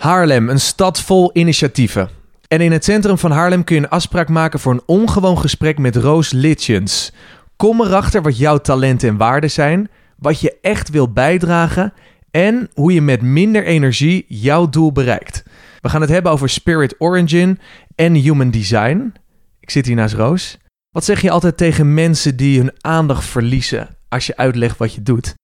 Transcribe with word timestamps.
Haarlem, 0.00 0.48
een 0.48 0.60
stad 0.60 1.00
vol 1.00 1.30
initiatieven. 1.32 2.08
En 2.48 2.60
in 2.60 2.72
het 2.72 2.84
centrum 2.84 3.18
van 3.18 3.30
Haarlem 3.30 3.64
kun 3.64 3.76
je 3.76 3.82
een 3.82 3.88
afspraak 3.88 4.28
maken 4.28 4.60
voor 4.60 4.72
een 4.72 4.82
ongewoon 4.86 5.38
gesprek 5.38 5.78
met 5.78 5.96
Roos 5.96 6.32
Litjens. 6.32 7.12
Kom 7.56 7.80
erachter 7.80 8.22
wat 8.22 8.38
jouw 8.38 8.58
talenten 8.58 9.08
en 9.08 9.16
waarden 9.16 9.50
zijn, 9.50 9.90
wat 10.16 10.40
je 10.40 10.58
echt 10.60 10.90
wil 10.90 11.12
bijdragen 11.12 11.92
en 12.30 12.68
hoe 12.74 12.92
je 12.92 13.00
met 13.00 13.22
minder 13.22 13.64
energie 13.64 14.24
jouw 14.28 14.68
doel 14.68 14.92
bereikt. 14.92 15.42
We 15.80 15.88
gaan 15.88 16.00
het 16.00 16.10
hebben 16.10 16.32
over 16.32 16.48
Spirit 16.48 16.94
Origin 16.98 17.58
en 17.94 18.14
Human 18.14 18.50
Design. 18.50 19.12
Ik 19.60 19.70
zit 19.70 19.86
hier 19.86 19.96
naast 19.96 20.14
Roos. 20.14 20.58
Wat 20.90 21.04
zeg 21.04 21.20
je 21.20 21.30
altijd 21.30 21.56
tegen 21.56 21.94
mensen 21.94 22.36
die 22.36 22.58
hun 22.58 22.72
aandacht 22.80 23.24
verliezen 23.24 23.96
als 24.08 24.26
je 24.26 24.36
uitlegt 24.36 24.78
wat 24.78 24.94
je 24.94 25.02
doet? 25.02 25.34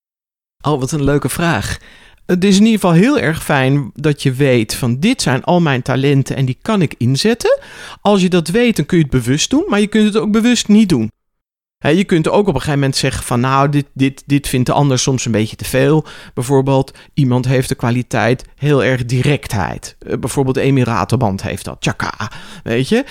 Oh, 0.67 0.81
wat 0.81 0.93
een 0.93 1.05
leuke 1.05 1.29
vraag. 1.29 1.79
Het 2.27 2.45
is 2.45 2.57
in 2.57 2.65
ieder 2.65 2.81
geval 2.81 2.93
heel 2.95 3.19
erg 3.19 3.45
fijn 3.45 3.91
dat 3.95 4.23
je 4.23 4.33
weet 4.33 4.75
van 4.75 5.01
dit 5.01 5.23
zijn 5.23 5.45
al 5.45 5.61
mijn 5.61 5.83
talenten 5.83 6.37
en 6.37 6.45
die 6.45 6.59
kan 6.63 6.83
ik 6.83 6.95
inzetten. 6.99 7.59
Als 8.01 8.21
je 8.21 8.29
dat 8.29 8.49
weet, 8.49 8.77
dan 8.77 8.87
kun 8.87 8.99
je 8.99 9.03
het 9.03 9.13
bewust 9.13 9.51
doen, 9.51 9.65
maar 9.69 9.81
je 9.81 9.87
kunt 9.87 10.05
het 10.05 10.17
ook 10.17 10.31
bewust 10.31 10.69
niet 10.69 10.89
doen. 10.89 11.11
je 11.79 12.05
kunt 12.05 12.29
ook 12.29 12.41
op 12.41 12.55
een 12.55 12.61
gegeven 12.61 12.79
moment 12.79 12.97
zeggen 12.97 13.25
van 13.25 13.41
nou, 13.41 13.69
dit, 13.69 13.87
dit, 13.95 14.23
dit 14.27 14.49
vindt 14.49 14.67
de 14.67 14.73
ander 14.73 14.99
soms 14.99 15.25
een 15.25 15.33
beetje 15.33 15.57
te 15.57 15.65
veel. 15.65 16.05
Bijvoorbeeld, 16.35 16.93
iemand 17.15 17.47
heeft 17.47 17.69
de 17.69 17.75
kwaliteit 17.75 18.45
heel 18.57 18.85
erg 18.85 19.05
directheid. 19.05 19.97
Uh, 20.07 20.19
bijvoorbeeld 20.19 20.59
Amy 20.59 20.83
Raterband 20.83 21.43
heeft 21.43 21.65
dat, 21.65 21.81
tjaka, 21.81 22.31
weet 22.65 22.89
je. 22.89 23.05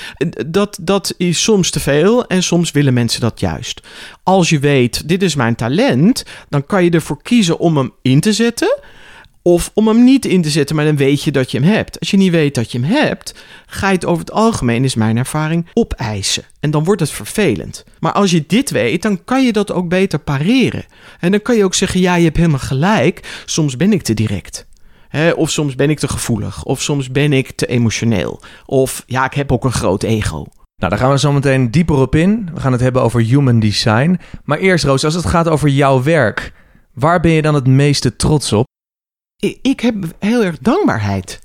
Dat, 0.47 0.79
dat 0.81 1.13
is 1.17 1.43
soms 1.43 1.69
te 1.69 1.79
veel 1.79 2.27
en 2.27 2.43
soms 2.43 2.71
willen 2.71 2.93
mensen 2.93 3.21
dat 3.21 3.39
juist. 3.39 3.81
Als 4.23 4.49
je 4.49 4.59
weet, 4.59 5.07
dit 5.07 5.23
is 5.23 5.35
mijn 5.35 5.55
talent, 5.55 6.25
dan 6.49 6.65
kan 6.65 6.83
je 6.83 6.89
ervoor 6.89 7.21
kiezen 7.21 7.59
om 7.59 7.77
hem 7.77 7.93
in 8.01 8.19
te 8.19 8.33
zetten... 8.33 8.79
Of 9.47 9.71
om 9.73 9.87
hem 9.87 10.03
niet 10.03 10.25
in 10.25 10.41
te 10.41 10.49
zetten, 10.49 10.75
maar 10.75 10.85
dan 10.85 10.97
weet 10.97 11.23
je 11.23 11.31
dat 11.31 11.51
je 11.51 11.59
hem 11.59 11.69
hebt. 11.69 11.99
Als 11.99 12.11
je 12.11 12.17
niet 12.17 12.31
weet 12.31 12.55
dat 12.55 12.71
je 12.71 12.79
hem 12.79 12.91
hebt, 12.91 13.33
ga 13.65 13.87
je 13.87 13.93
het 13.93 14.05
over 14.05 14.19
het 14.19 14.31
algemeen, 14.31 14.83
is 14.83 14.95
mijn 14.95 15.17
ervaring, 15.17 15.67
opeisen. 15.73 16.43
En 16.59 16.71
dan 16.71 16.83
wordt 16.83 17.01
het 17.01 17.11
vervelend. 17.11 17.85
Maar 17.99 18.11
als 18.11 18.31
je 18.31 18.43
dit 18.47 18.69
weet, 18.69 19.01
dan 19.01 19.23
kan 19.23 19.45
je 19.45 19.51
dat 19.51 19.71
ook 19.71 19.89
beter 19.89 20.19
pareren. 20.19 20.85
En 21.19 21.31
dan 21.31 21.41
kan 21.41 21.55
je 21.55 21.63
ook 21.63 21.73
zeggen, 21.73 21.99
ja, 21.99 22.15
je 22.15 22.23
hebt 22.23 22.37
helemaal 22.37 22.59
gelijk. 22.59 23.43
Soms 23.45 23.77
ben 23.77 23.91
ik 23.93 24.01
te 24.01 24.13
direct. 24.13 24.67
of 25.35 25.49
soms 25.49 25.75
ben 25.75 25.89
ik 25.89 25.99
te 25.99 26.07
gevoelig. 26.07 26.63
Of 26.63 26.81
soms 26.81 27.11
ben 27.11 27.33
ik 27.33 27.51
te 27.51 27.65
emotioneel. 27.65 28.41
Of 28.65 29.03
ja, 29.05 29.25
ik 29.25 29.33
heb 29.33 29.51
ook 29.51 29.63
een 29.63 29.71
groot 29.71 30.03
ego. 30.03 30.45
Nou, 30.75 30.89
daar 30.89 30.97
gaan 30.97 31.11
we 31.11 31.19
zo 31.19 31.31
meteen 31.31 31.71
dieper 31.71 31.95
op 31.95 32.15
in. 32.15 32.49
We 32.53 32.59
gaan 32.59 32.71
het 32.71 32.81
hebben 32.81 33.01
over 33.01 33.21
human 33.21 33.59
design. 33.59 34.19
Maar 34.43 34.57
eerst, 34.57 34.83
Roos, 34.83 35.05
als 35.05 35.13
het 35.13 35.25
gaat 35.25 35.47
over 35.47 35.69
jouw 35.69 36.03
werk, 36.03 36.53
waar 36.93 37.19
ben 37.19 37.31
je 37.31 37.41
dan 37.41 37.55
het 37.55 37.67
meeste 37.67 38.15
trots 38.15 38.53
op? 38.53 38.73
Ik 39.61 39.79
heb 39.79 39.95
heel 40.19 40.43
erg 40.43 40.57
dankbaarheid. 40.59 41.43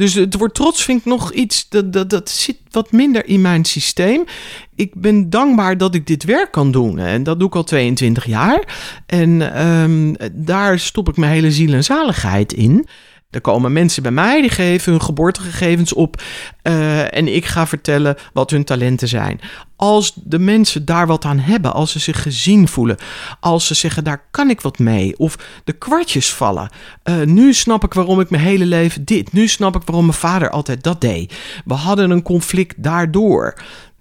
Dus 0.00 0.14
het 0.14 0.34
woord 0.34 0.54
trots 0.54 0.84
vind 0.84 0.98
ik 0.98 1.04
nog 1.04 1.32
iets, 1.32 1.68
dat, 1.68 1.92
dat, 1.92 2.10
dat 2.10 2.30
zit 2.30 2.56
wat 2.70 2.92
minder 2.92 3.26
in 3.26 3.40
mijn 3.40 3.64
systeem. 3.64 4.24
Ik 4.74 4.94
ben 4.94 5.30
dankbaar 5.30 5.78
dat 5.78 5.94
ik 5.94 6.06
dit 6.06 6.24
werk 6.24 6.52
kan 6.52 6.72
doen. 6.72 6.98
En 6.98 7.22
dat 7.22 7.38
doe 7.38 7.48
ik 7.48 7.54
al 7.54 7.64
22 7.64 8.24
jaar. 8.24 8.64
En 9.06 9.62
um, 9.68 10.16
daar 10.32 10.78
stop 10.78 11.08
ik 11.08 11.16
mijn 11.16 11.32
hele 11.32 11.50
ziel 11.50 11.72
en 11.72 11.84
zaligheid 11.84 12.52
in. 12.52 12.86
Er 13.30 13.40
komen 13.40 13.72
mensen 13.72 14.02
bij 14.02 14.12
mij, 14.12 14.40
die 14.40 14.50
geven 14.50 14.92
hun 14.92 15.02
geboortegegevens 15.02 15.92
op 15.92 16.22
uh, 16.62 17.16
en 17.16 17.34
ik 17.34 17.44
ga 17.44 17.66
vertellen 17.66 18.16
wat 18.32 18.50
hun 18.50 18.64
talenten 18.64 19.08
zijn. 19.08 19.40
Als 19.76 20.12
de 20.14 20.38
mensen 20.38 20.84
daar 20.84 21.06
wat 21.06 21.24
aan 21.24 21.38
hebben, 21.38 21.72
als 21.72 21.92
ze 21.92 21.98
zich 21.98 22.22
gezien 22.22 22.68
voelen, 22.68 22.96
als 23.40 23.66
ze 23.66 23.74
zeggen 23.74 24.04
daar 24.04 24.24
kan 24.30 24.50
ik 24.50 24.60
wat 24.60 24.78
mee, 24.78 25.18
of 25.18 25.38
de 25.64 25.72
kwartjes 25.72 26.32
vallen. 26.32 26.70
Uh, 27.04 27.22
nu 27.22 27.52
snap 27.52 27.84
ik 27.84 27.94
waarom 27.94 28.20
ik 28.20 28.30
mijn 28.30 28.42
hele 28.42 28.66
leven 28.66 29.04
dit, 29.04 29.32
nu 29.32 29.48
snap 29.48 29.76
ik 29.76 29.82
waarom 29.84 30.04
mijn 30.04 30.18
vader 30.18 30.50
altijd 30.50 30.82
dat 30.82 31.00
deed. 31.00 31.34
We 31.64 31.74
hadden 31.74 32.10
een 32.10 32.22
conflict 32.22 32.82
daardoor. 32.82 33.54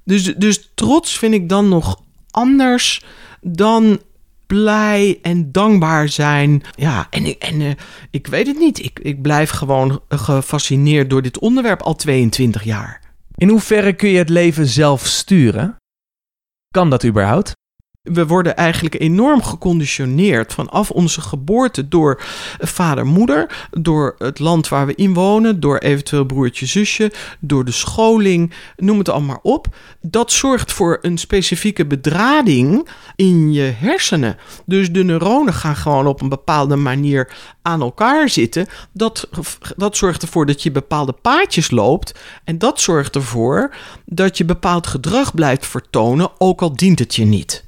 Dus, 0.03 0.23
dus 0.23 0.69
trots 0.75 1.17
vind 1.17 1.33
ik 1.33 1.50
dan 1.50 1.69
nog 1.69 2.02
anders 2.31 3.03
dan 3.41 4.00
blij 4.49 5.19
en 5.21 5.51
dankbaar 5.51 6.09
zijn. 6.09 6.63
Ja, 6.75 7.07
en, 7.09 7.39
en 7.39 7.59
uh, 7.59 7.71
ik 8.11 8.27
weet 8.27 8.47
het 8.47 8.57
niet. 8.59 8.83
Ik, 8.83 8.99
ik 8.99 9.21
blijf 9.21 9.49
gewoon 9.49 10.01
gefascineerd 10.07 11.09
door 11.09 11.21
dit 11.21 11.39
onderwerp 11.39 11.81
al 11.81 11.95
22 11.95 12.63
jaar. 12.63 13.01
In 13.35 13.49
hoeverre 13.49 13.93
kun 13.93 14.09
je 14.09 14.17
het 14.17 14.29
leven 14.29 14.67
zelf 14.67 15.05
sturen? 15.05 15.75
Kan 16.67 16.89
dat 16.89 17.05
überhaupt? 17.05 17.51
We 18.14 18.28
worden 18.28 18.56
eigenlijk 18.56 19.00
enorm 19.00 19.44
geconditioneerd 19.44 20.53
vanaf 20.53 20.92
onze 20.92 21.22
geboorte 21.22 21.88
door 21.88 22.22
vader, 22.59 23.06
moeder, 23.06 23.68
door 23.72 24.16
het 24.18 24.40
land 24.40 24.68
waar 24.68 24.86
we 24.86 24.96
in 24.96 25.14
wonen, 25.14 25.59
door 25.59 25.78
eventueel 25.78 26.25
broertje, 26.25 26.66
zusje, 26.66 27.12
door 27.40 27.66
de 27.66 27.72
scholing, 27.72 28.53
noem 28.75 28.97
het 28.97 29.09
allemaal 29.09 29.40
op. 29.42 29.68
Dat 30.02 30.31
zorgt 30.31 30.72
voor 30.72 30.97
een 31.02 31.18
specifieke 31.18 31.86
bedrading 31.86 32.88
in 33.16 33.53
je 33.53 33.74
hersenen. 33.78 34.38
Dus 34.66 34.91
de 34.91 35.03
neuronen 35.03 35.53
gaan 35.53 35.76
gewoon 35.76 36.08
op 36.08 36.22
een 36.22 36.30
bepaalde 36.30 36.76
manier 36.76 37.31
aan 37.62 37.81
elkaar 37.81 38.30
zitten. 38.30 38.68
Dat, 38.91 39.30
dat 39.78 39.97
zorgt 39.97 40.22
ervoor 40.22 40.46
dat 40.46 40.64
je 40.64 40.72
bepaalde 40.72 41.14
paadjes 41.14 41.72
loopt. 41.72 42.20
En 42.44 42.58
dat 42.58 42.81
zorgt 42.81 43.16
ervoor 43.16 43.76
dat 44.06 44.38
je 44.38 44.46
bepaald 44.46 44.88
gedrag 44.88 45.34
blijft 45.34 45.68
vertonen, 45.68 46.31
ook 46.38 46.62
al 46.62 46.76
dient 46.76 47.00
het 47.00 47.16
je 47.16 47.26
niet. 47.26 47.68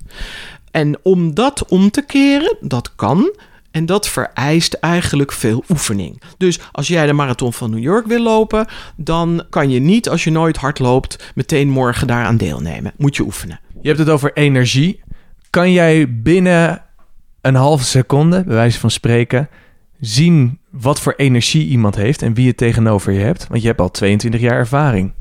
En 0.71 0.97
om 1.03 1.33
dat 1.33 1.65
om 1.65 1.91
te 1.91 2.05
keren, 2.05 2.57
dat 2.59 2.95
kan. 2.95 3.33
En 3.71 3.85
dat 3.85 4.07
vereist 4.07 4.73
eigenlijk 4.73 5.31
veel 5.31 5.63
oefening. 5.69 6.21
Dus 6.37 6.59
als 6.71 6.87
jij 6.87 7.05
de 7.05 7.13
marathon 7.13 7.53
van 7.53 7.69
New 7.69 7.83
York 7.83 8.07
wil 8.07 8.21
lopen, 8.21 8.65
dan 8.95 9.43
kan 9.49 9.69
je 9.69 9.79
niet, 9.79 10.09
als 10.09 10.23
je 10.23 10.31
nooit 10.31 10.57
hard 10.57 10.79
loopt, 10.79 11.31
meteen 11.35 11.69
morgen 11.69 12.07
daaraan 12.07 12.37
deelnemen. 12.37 12.93
Moet 12.97 13.15
je 13.15 13.23
oefenen. 13.23 13.59
Je 13.81 13.87
hebt 13.87 13.99
het 13.99 14.09
over 14.09 14.33
energie. 14.33 15.01
Kan 15.49 15.71
jij 15.71 16.21
binnen 16.21 16.81
een 17.41 17.55
halve 17.55 17.83
seconde, 17.83 18.43
bij 18.43 18.55
wijze 18.55 18.79
van 18.79 18.91
spreken, 18.91 19.49
zien 19.99 20.59
wat 20.69 20.99
voor 20.99 21.13
energie 21.17 21.67
iemand 21.67 21.95
heeft 21.95 22.21
en 22.21 22.33
wie 22.33 22.45
je 22.45 22.55
tegenover 22.55 23.13
je 23.13 23.19
hebt? 23.19 23.47
Want 23.47 23.61
je 23.61 23.67
hebt 23.67 23.81
al 23.81 23.91
22 23.91 24.41
jaar 24.41 24.57
ervaring 24.57 25.13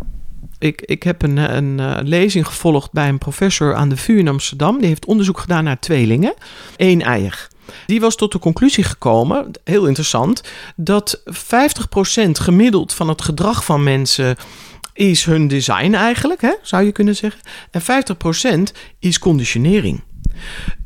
ik, 0.60 0.82
ik 0.84 1.03
heb 1.03 1.22
een, 1.22 1.37
een, 1.37 1.78
een, 1.78 1.97
eh, 1.97 2.04
lezing 2.04 2.47
gevolgd 2.47 2.93
bij 2.93 3.09
een 3.09 3.19
professor 3.19 3.75
aan 3.75 3.88
de 3.88 3.97
VU 3.97 4.19
in 4.19 4.28
Amsterdam. 4.28 4.78
Die 4.78 4.87
heeft 4.87 5.06
onderzoek 5.06 5.38
gedaan 5.38 5.65
naar 5.65 5.78
tweelingen. 5.78 6.34
Eén 6.76 7.03
eier. 7.03 7.48
Die 7.87 8.00
was 8.00 8.16
tot 8.16 8.32
de 8.32 8.38
conclusie 8.38 8.84
gekomen, 8.84 9.50
heel 9.65 9.87
interessant, 9.87 10.43
dat 10.76 11.22
50% 11.25 12.41
gemiddeld 12.41 12.94
van 12.94 13.09
het 13.09 13.22
gedrag 13.22 13.65
van 13.65 13.82
mensen 13.82 14.37
is 14.93 15.25
hun 15.25 15.48
design 15.48 15.94
eigenlijk, 15.94 16.41
hè, 16.41 16.53
zou 16.62 16.84
je 16.84 16.92
kunnen 16.92 17.16
zeggen. 17.16 17.41
En 17.71 17.82
50% 17.82 18.72
is 18.98 19.19
conditionering. 19.19 20.03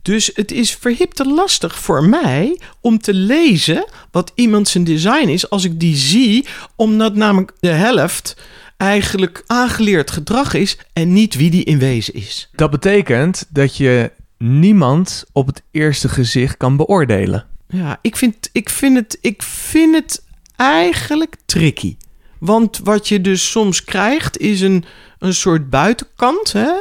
Dus 0.02 0.30
het 0.34 0.52
is 0.52 0.74
verhipte 0.74 1.26
lastig 1.26 1.78
voor 1.78 2.04
mij 2.04 2.60
om 2.80 2.98
te 2.98 3.14
lezen 3.14 3.88
wat 4.10 4.32
iemand 4.34 4.68
zijn 4.68 4.84
design 4.84 5.28
is 5.28 5.50
als 5.50 5.64
ik 5.64 5.80
die 5.80 5.96
zie, 5.96 6.46
omdat 6.76 7.14
namelijk 7.14 7.52
de 7.60 7.68
helft 7.68 8.36
eigenlijk 8.76 9.42
aangeleerd 9.46 10.10
gedrag 10.10 10.54
is 10.54 10.78
en 10.92 11.12
niet 11.12 11.34
wie 11.34 11.50
die 11.50 11.64
in 11.64 11.78
wezen 11.78 12.14
is. 12.14 12.48
Dat 12.52 12.70
betekent 12.70 13.46
dat 13.48 13.76
je 13.76 14.12
niemand 14.38 15.24
op 15.32 15.46
het 15.46 15.62
eerste 15.70 16.08
gezicht 16.08 16.56
kan 16.56 16.76
beoordelen. 16.76 17.46
Ja, 17.68 17.98
ik 18.02 18.16
vind, 18.16 18.50
ik 18.52 18.70
vind, 18.70 18.96
het, 18.96 19.18
ik 19.20 19.42
vind 19.42 19.94
het 19.94 20.24
eigenlijk 20.56 21.36
tricky. 21.44 21.96
Want 22.38 22.80
wat 22.84 23.08
je 23.08 23.20
dus 23.20 23.50
soms 23.50 23.84
krijgt 23.84 24.38
is 24.38 24.60
een, 24.60 24.84
een 25.18 25.34
soort 25.34 25.70
buitenkant 25.70 26.52
hè, 26.52 26.72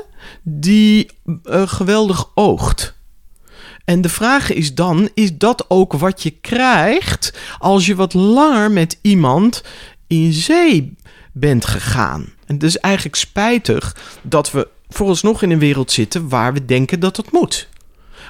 die 0.43 1.11
uh, 1.25 1.67
geweldig 1.67 2.31
oogt. 2.33 2.95
En 3.85 4.01
de 4.01 4.09
vraag 4.09 4.53
is 4.53 4.75
dan: 4.75 5.09
is 5.13 5.37
dat 5.37 5.65
ook 5.67 5.93
wat 5.93 6.23
je 6.23 6.29
krijgt 6.29 7.33
als 7.59 7.85
je 7.85 7.95
wat 7.95 8.13
langer 8.13 8.71
met 8.71 8.99
iemand 9.01 9.63
in 10.07 10.33
zee 10.33 10.95
bent 11.33 11.65
gegaan. 11.65 12.21
En 12.45 12.53
het 12.53 12.63
is 12.63 12.77
eigenlijk 12.77 13.15
spijtig 13.15 13.95
dat 14.21 14.51
we 14.51 14.67
vooralsnog 14.89 15.41
in 15.41 15.51
een 15.51 15.59
wereld 15.59 15.91
zitten 15.91 16.29
waar 16.29 16.53
we 16.53 16.65
denken 16.65 16.99
dat 16.99 17.17
het 17.17 17.31
moet. 17.31 17.69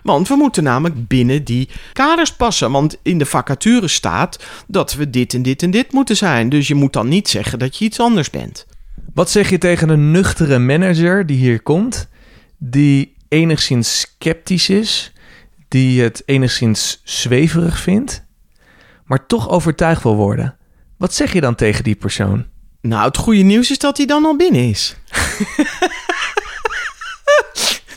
Want 0.04 0.28
we 0.28 0.36
moeten 0.36 0.64
namelijk 0.64 1.08
binnen 1.08 1.44
die 1.44 1.70
kaders 1.94 2.36
passen. 2.36 2.72
Want 2.72 2.98
in 3.02 3.18
de 3.18 3.26
vacature 3.26 3.88
staat 3.88 4.44
dat 4.68 4.94
we 4.94 5.10
dit 5.10 5.34
en 5.34 5.42
dit 5.42 5.64
en 5.64 5.72
dit 5.72 5.92
moeten 5.92 6.18
zijn. 6.18 6.50
Dus 6.50 6.68
je 6.68 6.76
moet 6.76 6.94
dan 6.94 7.08
niet 7.08 7.30
zeggen 7.30 7.60
dat 7.60 7.78
je 7.78 7.86
iets 7.86 8.00
anders 8.00 8.30
bent. 8.30 8.66
Wat 9.14 9.30
zeg 9.30 9.50
je 9.50 9.58
tegen 9.58 9.90
een 9.90 10.12
nuchtere 10.12 10.60
manager 10.60 11.26
die 11.26 11.38
hier 11.38 11.62
komt, 11.62 12.10
die 12.58 13.16
enigszins 13.28 14.00
sceptisch 14.00 14.70
is, 14.70 15.14
die 15.68 16.02
het 16.02 16.24
enigszins 16.26 17.02
zweverig 17.04 17.80
vindt, 17.80 18.26
maar 19.06 19.28
toch 19.28 19.50
overtuigd 19.50 20.04
wil 20.04 20.16
worden? 20.16 20.58
Wat 20.98 21.14
zeg 21.14 21.34
je 21.34 21.42
dan 21.42 21.56
tegen 21.56 21.84
die 21.84 21.96
persoon? 21.96 22.46
Nou, 22.88 23.06
het 23.06 23.18
goede 23.18 23.41
nieuws 23.41 23.71
is 23.71 23.77
dat 23.77 23.97
hij 23.97 24.06
dan 24.06 24.25
al 24.25 24.35
binnen 24.35 24.69
is. 24.69 24.95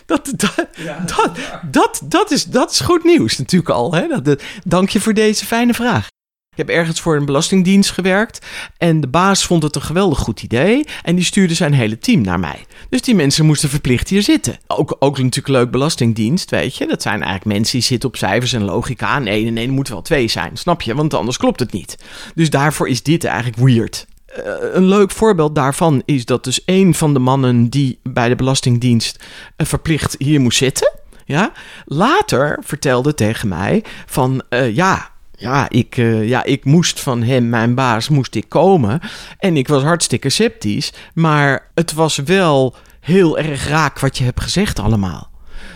dat, 0.06 0.32
dat, 0.36 0.66
dat, 1.06 1.30
dat, 1.70 2.00
dat, 2.04 2.30
is, 2.30 2.44
dat 2.44 2.70
is 2.70 2.80
goed 2.80 3.04
nieuws 3.04 3.38
natuurlijk 3.38 3.70
al. 3.70 3.94
Hè? 3.94 4.20
Dat, 4.22 4.42
dank 4.64 4.88
je 4.88 5.00
voor 5.00 5.14
deze 5.14 5.46
fijne 5.46 5.74
vraag. 5.74 6.06
Ik 6.50 6.66
heb 6.66 6.68
ergens 6.68 7.00
voor 7.00 7.16
een 7.16 7.24
belastingdienst 7.24 7.90
gewerkt 7.90 8.46
en 8.76 9.00
de 9.00 9.08
baas 9.08 9.46
vond 9.46 9.62
het 9.62 9.74
een 9.74 9.82
geweldig 9.82 10.18
goed 10.18 10.42
idee 10.42 10.84
en 11.02 11.16
die 11.16 11.24
stuurde 11.24 11.54
zijn 11.54 11.72
hele 11.72 11.98
team 11.98 12.20
naar 12.20 12.40
mij. 12.40 12.64
Dus 12.88 13.02
die 13.02 13.14
mensen 13.14 13.46
moesten 13.46 13.68
verplicht 13.68 14.08
hier 14.08 14.22
zitten. 14.22 14.58
Ook, 14.66 14.96
ook 14.98 15.18
natuurlijk 15.18 15.48
leuk 15.48 15.70
belastingdienst, 15.70 16.50
weet 16.50 16.76
je. 16.76 16.86
Dat 16.86 17.02
zijn 17.02 17.22
eigenlijk 17.22 17.56
mensen 17.56 17.78
die 17.78 17.86
zitten 17.86 18.08
op 18.08 18.16
cijfers 18.16 18.52
en 18.52 18.64
logica. 18.64 19.18
Nee, 19.18 19.42
nee, 19.42 19.50
nee, 19.50 19.66
er 19.66 19.72
moeten 19.72 19.92
wel 19.92 20.02
twee 20.02 20.28
zijn, 20.28 20.56
snap 20.56 20.82
je? 20.82 20.94
Want 20.94 21.14
anders 21.14 21.36
klopt 21.36 21.60
het 21.60 21.72
niet. 21.72 21.98
Dus 22.34 22.50
daarvoor 22.50 22.88
is 22.88 23.02
dit 23.02 23.24
eigenlijk 23.24 23.56
weird. 23.56 24.06
Uh, 24.38 24.44
een 24.72 24.84
leuk 24.84 25.10
voorbeeld 25.10 25.54
daarvan 25.54 26.02
is 26.04 26.24
dat 26.24 26.44
dus 26.44 26.62
een 26.66 26.94
van 26.94 27.12
de 27.12 27.18
mannen 27.18 27.68
die 27.68 27.98
bij 28.02 28.28
de 28.28 28.36
Belastingdienst 28.36 29.24
uh, 29.56 29.66
verplicht 29.66 30.14
hier 30.18 30.40
moest 30.40 30.58
zitten, 30.58 30.92
ja, 31.24 31.52
later 31.84 32.58
vertelde 32.62 33.14
tegen 33.14 33.48
mij 33.48 33.84
van 34.06 34.42
uh, 34.50 34.74
ja, 34.74 35.10
ja, 35.38 35.68
ik, 35.68 35.94
ja, 36.22 36.44
ik 36.44 36.64
moest 36.64 37.00
van 37.00 37.22
hem, 37.22 37.48
mijn 37.48 37.74
baas, 37.74 38.08
moest 38.08 38.34
ik 38.34 38.48
komen. 38.48 39.00
En 39.38 39.56
ik 39.56 39.68
was 39.68 39.82
hartstikke 39.82 40.30
sceptisch. 40.30 40.92
Maar 41.14 41.70
het 41.74 41.92
was 41.92 42.16
wel 42.16 42.74
heel 43.00 43.38
erg 43.38 43.68
raak 43.68 43.98
wat 43.98 44.18
je 44.18 44.24
hebt 44.24 44.40
gezegd 44.40 44.78
allemaal. 44.78 45.30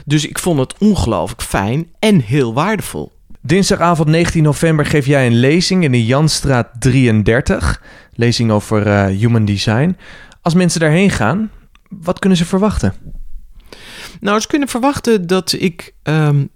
Dus 0.05 0.27
ik 0.27 0.39
vond 0.39 0.59
het 0.59 0.75
ongelooflijk 0.79 1.43
fijn 1.43 1.89
en 1.99 2.21
heel 2.21 2.55
waardevol. 2.55 3.13
Dinsdagavond 3.43 4.09
19 4.09 4.43
november 4.43 4.87
geef 4.87 5.07
jij 5.07 5.27
een 5.27 5.39
lezing 5.39 5.85
in 5.85 5.93
de 5.93 6.05
Janstraat 6.05 6.69
33. 6.79 7.83
Lezing 8.15 8.51
over 8.51 8.87
uh, 8.87 9.07
human 9.07 9.45
design. 9.45 9.97
Als 10.43 10.55
mensen 10.55 10.81
daarheen 10.81 11.11
gaan, 11.11 11.51
wat 11.89 12.19
kunnen 12.19 12.39
ze 12.39 12.45
verwachten? 12.45 12.95
Nou, 14.21 14.41
ze 14.41 14.47
kunnen 14.47 14.69
verwachten 14.69 15.27
dat 15.27 15.53
ik 15.53 15.95
um, 16.03 16.51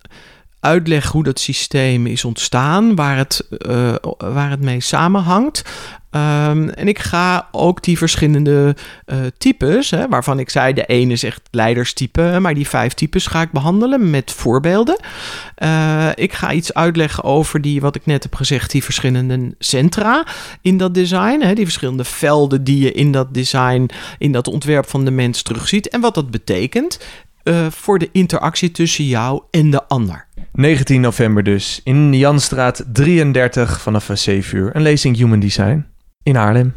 uitleg 0.65 1.09
hoe 1.09 1.25
dat 1.25 1.41
systeem 1.41 2.07
is 2.07 2.25
ontstaan, 2.25 2.95
waar 2.95 3.17
het, 3.17 3.47
uh, 3.51 3.95
waar 4.19 4.51
het 4.51 4.61
mee 4.61 4.81
samenhangt. 4.81 5.63
Um, 6.11 6.69
en 6.69 6.89
ik 6.89 6.99
ga 6.99 7.49
ook 7.53 7.83
die 7.83 7.99
verschillende 7.99 8.77
uh, 9.07 9.19
types, 9.39 9.91
hè, 9.91 10.09
waarvan 10.09 10.39
ik 10.39 10.51
zei 10.51 10.73
de 10.73 10.85
ene 10.85 11.13
is 11.13 11.23
echt 11.23 11.41
leiderstype, 11.51 12.39
maar 12.41 12.55
die 12.55 12.69
vijf 12.69 12.93
types 12.93 13.27
ga 13.27 13.41
ik 13.41 13.51
behandelen 13.51 14.11
met 14.11 14.33
voorbeelden. 14.33 15.01
Uh, 15.59 16.09
ik 16.15 16.33
ga 16.33 16.53
iets 16.53 16.75
uitleggen 16.75 17.25
over 17.25 17.61
die, 17.61 17.81
wat 17.81 17.97
ik 17.97 18.07
net 18.07 18.23
heb 18.23 18.35
gezegd, 18.35 18.71
die 18.71 18.85
verschillende 18.85 19.55
centra 19.59 20.27
in 20.63 20.77
dat 20.77 20.95
design. 20.95 21.41
Hè, 21.41 21.55
die 21.55 21.65
verschillende 21.65 22.05
velden 22.05 22.65
die 22.65 22.79
je 22.79 22.93
in 22.93 23.13
dat 23.13 23.35
design, 23.35 23.91
in 24.19 24.33
dat 24.33 24.49
ontwerp 24.49 24.89
van 24.89 25.05
de 25.05 25.11
mens 25.11 25.43
terugziet. 25.43 25.89
En 25.89 26.01
wat 26.01 26.15
dat 26.15 26.31
betekent 26.31 26.99
voor 27.69 27.99
de 27.99 28.09
interactie 28.13 28.71
tussen 28.71 29.05
jou 29.05 29.43
en 29.51 29.71
de 29.71 29.89
ander. 29.89 30.27
19 30.57 31.01
november 31.01 31.43
dus, 31.43 31.81
in 31.85 32.13
Janstraat 32.13 32.85
33 32.93 33.81
vanaf 33.81 34.11
7 34.13 34.59
uur. 34.59 34.77
Een 34.77 34.83
lezing 34.83 35.17
Human 35.17 35.41
Design 35.41 35.87
in 36.23 36.35
Haarlem. 36.35 36.75